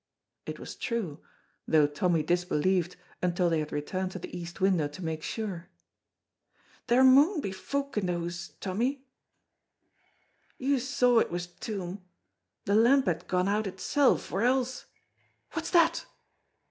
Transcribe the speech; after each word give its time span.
It 0.47 0.57
was 0.59 0.75
true, 0.75 1.19
though 1.67 1.85
Tommy 1.85 2.23
disbelieved 2.23 2.95
until 3.21 3.51
they 3.51 3.59
had 3.59 3.71
returned 3.71 4.09
to 4.13 4.17
the 4.17 4.35
east 4.35 4.59
window 4.59 4.87
to 4.87 5.05
make 5.05 5.21
sure. 5.21 5.69
"There 6.87 7.03
maun 7.03 7.39
be 7.39 7.51
folk 7.51 7.97
in 7.99 8.07
the 8.07 8.13
hoose, 8.15 8.53
Tommy!" 8.59 9.05
"You 10.57 10.79
saw 10.79 11.19
it 11.19 11.29
was 11.29 11.45
toom. 11.45 12.03
The 12.65 12.73
lamp 12.73 13.05
had 13.05 13.27
gone 13.27 13.47
out 13.47 13.67
itself, 13.67 14.31
or 14.31 14.41
else 14.41 14.85
what's 15.51 15.69
that?" 15.69 16.07